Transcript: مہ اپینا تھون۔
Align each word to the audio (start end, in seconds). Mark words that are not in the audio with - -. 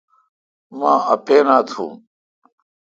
مہ 0.77 0.91
اپینا 1.13 1.57
تھون۔ 1.69 1.91